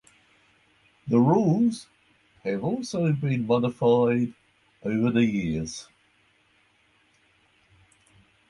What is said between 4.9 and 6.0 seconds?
the years.